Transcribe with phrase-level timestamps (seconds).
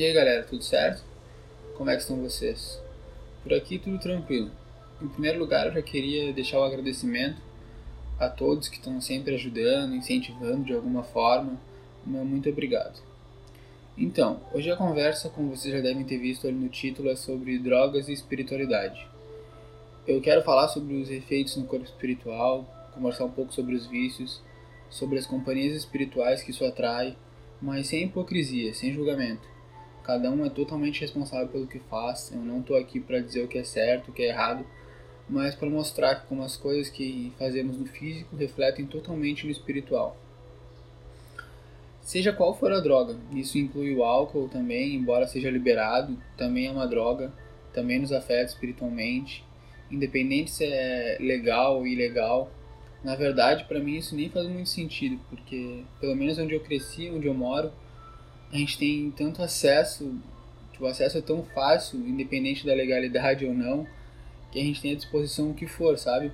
[0.00, 1.04] E aí galera, tudo certo?
[1.76, 2.80] Como é que estão vocês?
[3.42, 4.50] Por aqui tudo tranquilo.
[4.98, 7.36] Em primeiro lugar, eu já queria deixar o agradecimento
[8.18, 11.60] a todos que estão sempre ajudando, incentivando de alguma forma.
[12.06, 12.98] Meu muito obrigado.
[13.94, 17.58] Então, hoje a conversa, como vocês já devem ter visto ali no título, é sobre
[17.58, 19.06] drogas e espiritualidade.
[20.08, 22.64] Eu quero falar sobre os efeitos no corpo espiritual,
[22.94, 24.40] conversar um pouco sobre os vícios,
[24.88, 27.18] sobre as companhias espirituais que isso atrai,
[27.60, 29.49] mas sem hipocrisia, sem julgamento.
[30.10, 32.32] Cada um é totalmente responsável pelo que faz.
[32.32, 34.66] Eu não estou aqui para dizer o que é certo, o que é errado,
[35.28, 40.16] mas para mostrar como as coisas que fazemos no físico refletem totalmente no espiritual.
[42.02, 46.72] Seja qual for a droga, isso inclui o álcool também, embora seja liberado, também é
[46.72, 47.32] uma droga,
[47.72, 49.44] também nos afeta espiritualmente,
[49.92, 52.50] independente se é legal ou ilegal.
[53.04, 57.08] Na verdade, para mim isso nem faz muito sentido, porque pelo menos onde eu cresci,
[57.08, 57.70] onde eu moro,
[58.52, 60.18] a gente tem tanto acesso,
[60.78, 63.86] o acesso é tão fácil, independente da legalidade ou não,
[64.50, 66.32] que a gente tem à disposição o que for, sabe?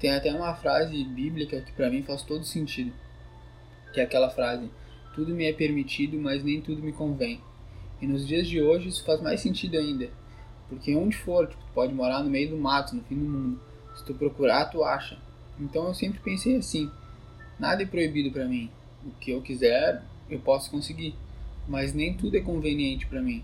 [0.00, 2.92] Tem até uma frase bíblica que para mim faz todo sentido,
[3.92, 4.68] que é aquela frase:
[5.14, 7.40] tudo me é permitido, mas nem tudo me convém.
[8.00, 10.10] E nos dias de hoje isso faz mais sentido ainda,
[10.68, 13.60] porque onde for, tipo, tu pode morar no meio do mato, no fim do mundo.
[13.94, 15.18] Se tu procurar, tu acha.
[15.58, 16.90] Então eu sempre pensei assim:
[17.58, 18.70] nada é proibido para mim.
[19.04, 21.14] O que eu quiser, eu posso conseguir.
[21.68, 23.42] Mas nem tudo é conveniente para mim.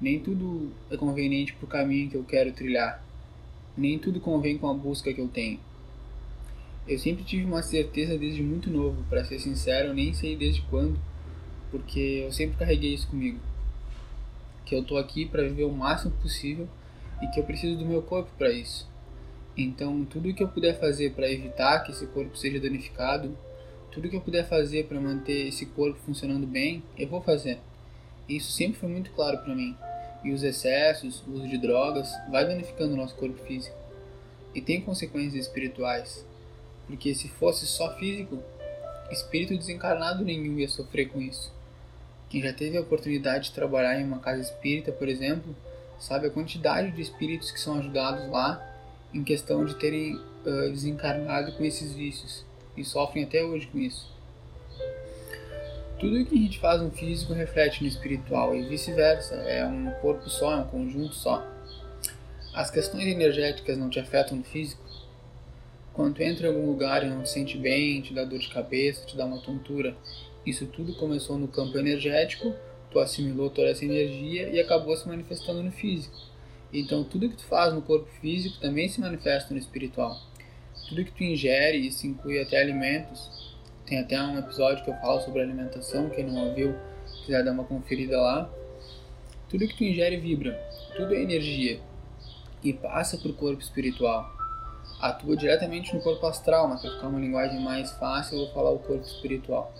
[0.00, 3.02] Nem tudo é conveniente para o caminho que eu quero trilhar.
[3.76, 5.58] Nem tudo convém com a busca que eu tenho.
[6.86, 10.98] Eu sempre tive uma certeza desde muito novo, para ser sincero, nem sei desde quando,
[11.70, 13.40] porque eu sempre carreguei isso comigo.
[14.64, 16.68] Que eu tô aqui para viver o máximo possível
[17.20, 18.88] e que eu preciso do meu corpo para isso.
[19.56, 23.36] Então, tudo que eu puder fazer para evitar que esse corpo seja danificado,
[23.96, 27.58] tudo que eu puder fazer para manter esse corpo funcionando bem, eu vou fazer.
[28.28, 29.74] Isso sempre foi muito claro para mim.
[30.22, 33.74] E os excessos, o uso de drogas, vai danificando o nosso corpo físico.
[34.54, 36.26] E tem consequências espirituais
[36.86, 38.38] porque se fosse só físico,
[39.10, 41.50] espírito desencarnado nenhum ia sofrer com isso.
[42.28, 45.56] Quem já teve a oportunidade de trabalhar em uma casa espírita, por exemplo,
[45.98, 48.62] sabe a quantidade de espíritos que são ajudados lá
[49.14, 52.44] em questão de terem uh, desencarnado com esses vícios
[52.76, 54.14] e sofrem até hoje com isso.
[55.98, 59.90] Tudo o que a gente faz no físico reflete no espiritual e vice-versa, é um
[60.02, 61.42] corpo só, é um conjunto só.
[62.52, 64.82] As questões energéticas não te afetam no físico?
[65.94, 69.06] Quando entra em algum lugar e não te sente bem, te dá dor de cabeça,
[69.06, 69.96] te dá uma tontura,
[70.44, 72.54] isso tudo começou no campo energético,
[72.90, 76.14] tu assimilou toda essa energia e acabou se manifestando no físico.
[76.72, 80.20] Então tudo que tu faz no corpo físico também se manifesta no espiritual.
[80.88, 83.54] Tudo que tu ingere, isso inclui até alimentos.
[83.86, 86.74] Tem até um episódio que eu falo sobre alimentação, quem não ouviu,
[87.24, 88.50] quiser dar uma conferida lá.
[89.48, 90.52] Tudo que tu ingere vibra,
[90.96, 91.80] tudo é energia
[92.64, 94.36] e passa para o corpo espiritual
[95.00, 98.70] atua diretamente no corpo astral, mas para ficar uma linguagem mais fácil, eu vou falar
[98.70, 99.72] o corpo espiritual.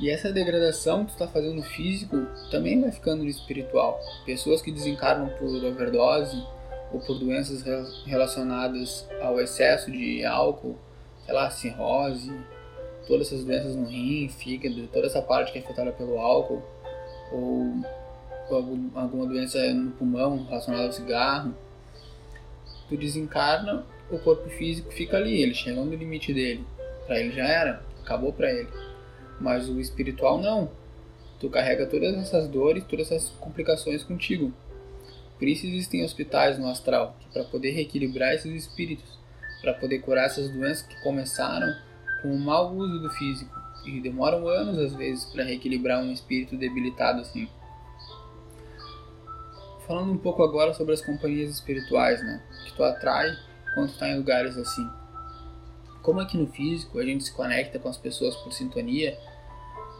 [0.00, 4.00] E essa degradação que tu está fazendo no físico também vai ficando no espiritual.
[4.24, 6.40] Pessoas que desencarnam por overdose
[6.92, 7.62] ou por doenças
[8.06, 10.76] relacionadas ao excesso de álcool,
[11.24, 12.32] sei lá, cirrose,
[13.06, 16.62] todas essas doenças no rim, fígado, toda essa parte que é afetada pelo álcool,
[17.32, 17.74] ou
[18.94, 21.54] alguma doença no pulmão relacionada ao cigarro,
[22.88, 26.64] tu desencarna o corpo físico fica ali, ele chega no limite dele.
[27.06, 28.68] Para ele já era, acabou para ele.
[29.40, 30.70] Mas o espiritual não.
[31.38, 34.52] Tu carrega todas essas dores, todas essas complicações contigo.
[35.38, 39.18] Por isso existem hospitais no astral, para poder reequilibrar esses espíritos,
[39.60, 41.72] para poder curar essas doenças que começaram
[42.22, 46.56] com o mau uso do físico e demoram anos às vezes para reequilibrar um espírito
[46.56, 47.48] debilitado assim.
[49.86, 53.30] Falando um pouco agora sobre as companhias espirituais, né, que tu atrai
[53.74, 54.86] quando está em lugares assim.
[56.02, 59.16] Como aqui no físico a gente se conecta com as pessoas por sintonia,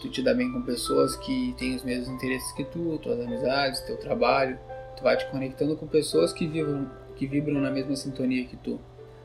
[0.00, 3.80] tu te dá bem com pessoas que têm os mesmos interesses que tu, tuas amizades,
[3.80, 4.58] teu trabalho,
[4.96, 8.80] tu vai te conectando com pessoas que vibram, que vibram na mesma sintonia que tu.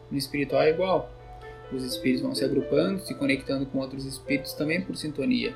[0.10, 1.12] No espiritual é igual.
[1.72, 5.54] Os espíritos vão se agrupando, se conectando com outros espíritos também por sintonia.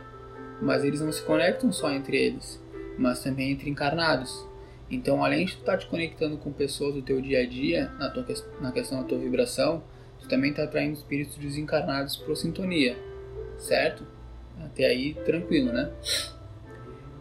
[0.61, 2.61] Mas eles não se conectam só entre eles,
[2.97, 4.45] mas também entre encarnados.
[4.89, 7.89] Então, além de tu estar tá te conectando com pessoas do teu dia a dia,
[7.97, 8.25] na, tua,
[8.59, 9.81] na questão da tua vibração,
[10.19, 12.97] tu também está atraindo espíritos desencarnados por sintonia,
[13.57, 14.05] certo?
[14.65, 15.89] Até aí, tranquilo, né?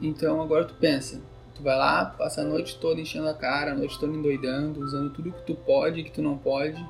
[0.02, 1.22] Então, agora tu pensa,
[1.60, 5.10] tu vai lá, passa a noite toda enchendo a cara, a noite toda endoidando, usando
[5.10, 6.82] tudo que tu pode e que tu não pode,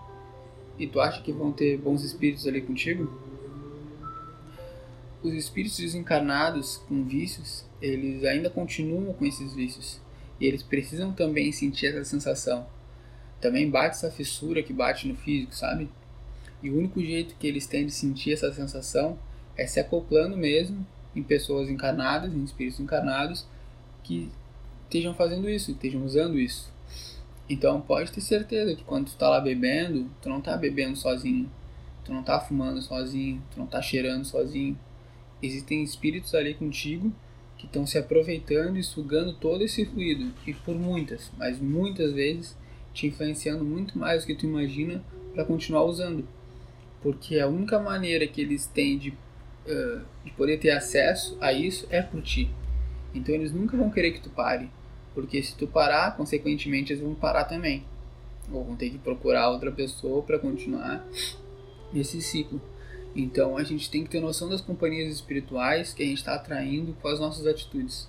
[0.78, 3.30] e tu acha que vão ter bons espíritos ali contigo?
[5.22, 10.00] os espíritos desencarnados com vícios, eles ainda continuam com esses vícios.
[10.40, 12.66] E eles precisam também sentir essa sensação.
[13.40, 15.90] Também bate essa fissura que bate no físico, sabe?
[16.62, 19.18] E o único jeito que eles têm de sentir essa sensação
[19.56, 23.46] é se acoplando mesmo em pessoas encarnadas, em espíritos encarnados,
[24.02, 24.30] que
[24.90, 26.72] estejam fazendo isso, estejam usando isso.
[27.48, 31.50] Então pode ter certeza que quando tu tá lá bebendo, tu não tá bebendo sozinho,
[32.04, 34.76] tu não tá fumando sozinho, tu não tá cheirando sozinho.
[35.40, 37.12] Existem espíritos ali contigo
[37.56, 42.56] que estão se aproveitando e sugando todo esse fluido, e por muitas, mas muitas vezes
[42.92, 46.26] te influenciando muito mais do que tu imagina para continuar usando.
[47.02, 51.86] Porque a única maneira que eles têm de uh, de poder ter acesso a isso
[51.90, 52.50] é por ti.
[53.14, 54.70] Então eles nunca vão querer que tu pare,
[55.14, 57.84] porque se tu parar, consequentemente eles vão parar também.
[58.52, 61.04] Ou vão ter que procurar outra pessoa para continuar
[61.92, 62.60] nesse ciclo.
[63.14, 66.94] Então a gente tem que ter noção das companhias espirituais que a gente está atraindo
[67.00, 68.08] com as nossas atitudes.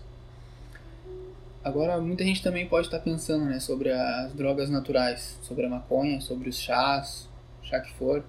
[1.63, 5.69] Agora, muita gente também pode estar tá pensando né, sobre as drogas naturais, sobre a
[5.69, 7.29] maconha, sobre os chás,
[7.61, 8.23] chá que for.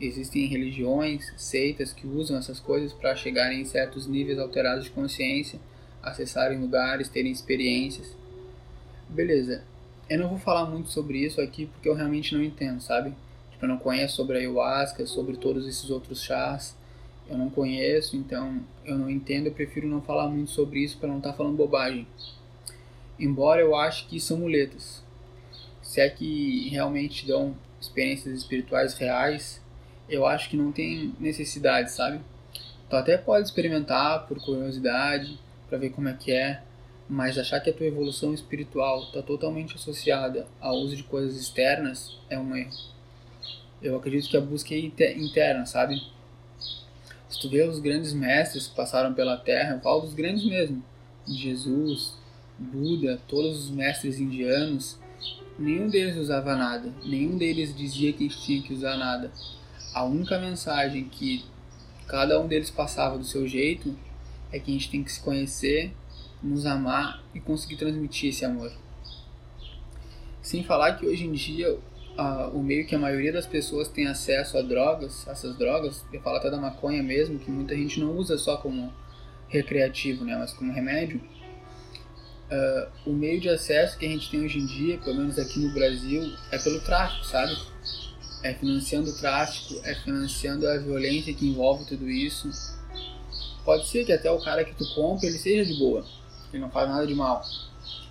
[0.00, 5.60] Existem religiões, seitas que usam essas coisas para chegarem em certos níveis alterados de consciência,
[6.02, 8.16] acessarem lugares, terem experiências.
[9.08, 9.62] Beleza.
[10.08, 13.14] Eu não vou falar muito sobre isso aqui porque eu realmente não entendo, sabe?
[13.52, 16.76] Tipo, eu não conheço sobre a ayahuasca, sobre todos esses outros chás.
[17.28, 19.46] Eu não conheço, então eu não entendo.
[19.46, 22.06] Eu prefiro não falar muito sobre isso para não estar tá falando bobagem.
[23.18, 25.02] Embora eu ache que são muletas.
[25.80, 29.62] Se é que realmente dão experiências espirituais reais,
[30.08, 32.20] eu acho que não tem necessidade, sabe?
[32.88, 35.38] Tu até pode experimentar por curiosidade,
[35.72, 36.60] para ver como é que é,
[37.08, 42.18] mas achar que a tua evolução espiritual está totalmente associada ao uso de coisas externas
[42.28, 42.76] é um erro.
[43.80, 46.02] Eu acredito que a busca é interna, sabe?
[47.26, 50.84] Se tu vê os grandes mestres que passaram pela Terra, eu falo dos grandes mesmo,
[51.26, 52.18] Jesus,
[52.58, 54.98] Buda, todos os mestres indianos,
[55.58, 59.32] nenhum deles usava nada, nenhum deles dizia que tinha que usar nada
[59.94, 61.42] a única mensagem que
[62.06, 63.96] cada um deles passava do seu jeito
[64.52, 65.92] é que a gente tem que se conhecer,
[66.42, 68.72] nos amar e conseguir transmitir esse amor.
[70.40, 71.78] Sem falar que hoje em dia
[72.52, 76.36] o meio que a maioria das pessoas tem acesso a drogas, essas drogas, eu falo
[76.36, 78.92] até da maconha mesmo, que muita gente não usa só como
[79.48, 81.20] recreativo, né, mas como remédio.
[82.50, 85.58] Uh, o meio de acesso que a gente tem hoje em dia, pelo menos aqui
[85.58, 87.56] no Brasil, é pelo tráfico, sabe?
[88.42, 92.50] é financiando o tráfico, é financiando a violência que envolve tudo isso.
[93.64, 96.04] Pode ser que até o cara que tu compra ele seja de boa,
[96.52, 97.42] ele não faz nada de mal.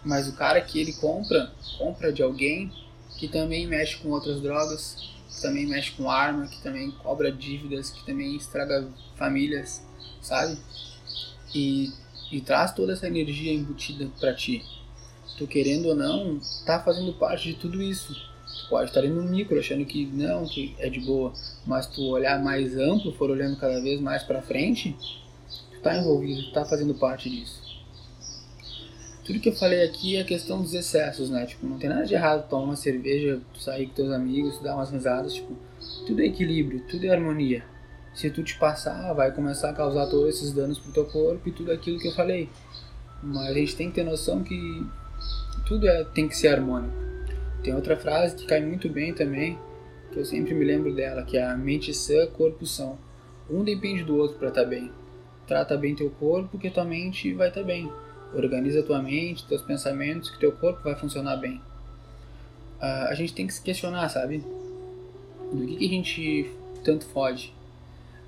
[0.03, 2.71] Mas o cara que ele compra, compra de alguém
[3.17, 4.95] que também mexe com outras drogas,
[5.29, 9.85] que também mexe com arma, que também cobra dívidas, que também estraga famílias,
[10.21, 10.57] sabe?
[11.53, 11.91] E,
[12.31, 14.65] e traz toda essa energia embutida para ti.
[15.37, 18.31] Tu querendo ou não, tá fazendo parte de tudo isso
[18.71, 21.33] pode estar no micro achando que não, que é de boa,
[21.65, 24.95] mas tu olhar mais amplo, for olhando cada vez mais para frente,
[25.81, 27.59] tu tá envolvido, tu tá fazendo parte disso.
[29.25, 31.45] Tudo que eu falei aqui é a questão dos excessos, né?
[31.45, 34.91] Tipo, não tem nada de errado tomar uma cerveja, sair com teus amigos, dar umas
[34.91, 35.55] risadas, tipo,
[36.05, 37.63] tudo é equilíbrio, tudo é harmonia.
[38.13, 41.51] Se tu te passar, vai começar a causar todos esses danos pro teu corpo e
[41.51, 42.49] tudo aquilo que eu falei.
[43.23, 44.85] Mas a gente tem que ter noção que
[45.67, 46.93] tudo é, tem que ser harmônico.
[47.63, 49.57] Tem outra frase que cai muito bem também,
[50.11, 52.97] que eu sempre me lembro dela, que é a mente sã, corpo são.
[53.49, 54.91] Um depende do outro para estar tá bem.
[55.51, 57.91] Trata bem teu corpo que tua mente vai estar tá bem.
[58.33, 61.57] Organiza tua mente, teus pensamentos, que teu corpo vai funcionar bem.
[62.79, 64.37] Uh, a gente tem que se questionar, sabe?
[65.51, 66.51] Do que, que a gente
[66.85, 67.53] tanto foge.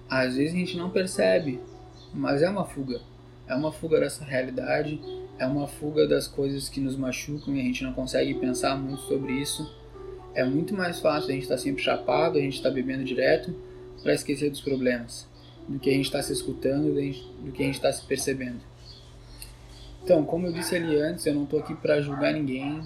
[0.09, 1.61] Às vezes a gente não percebe,
[2.13, 2.99] mas é uma fuga.
[3.47, 4.99] É uma fuga dessa realidade
[5.39, 9.03] é uma fuga das coisas que nos machucam e a gente não consegue pensar muito
[9.03, 9.73] sobre isso.
[10.35, 13.05] É muito mais fácil a gente estar tá sempre chapado, a gente estar tá bebendo
[13.05, 13.55] direto
[14.01, 15.25] para esquecer dos problemas,
[15.67, 18.61] do que a gente está se escutando, do que a gente está se percebendo.
[20.03, 22.81] Então, como eu disse ali antes, eu não estou aqui para julgar ninguém.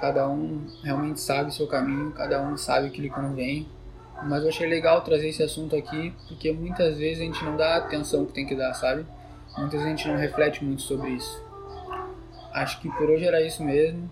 [0.00, 3.68] Cada um realmente sabe o seu caminho, cada um sabe o que lhe convém.
[4.22, 7.74] Mas eu achei legal trazer esse assunto aqui, porque muitas vezes a gente não dá
[7.74, 9.04] a atenção que tem que dar, sabe?
[9.58, 11.42] Muitas vezes a gente não reflete muito sobre isso.
[12.52, 14.10] Acho que por hoje era isso mesmo.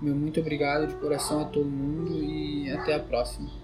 [0.00, 3.63] Meu muito obrigado de coração a todo mundo e até a próxima.